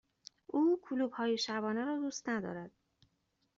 او 0.47 0.79
کلوپ 0.81 1.13
های 1.15 1.37
شبانه 1.37 1.85
را 1.85 1.97
دوست 1.99 2.29
ندارد. 2.29 2.71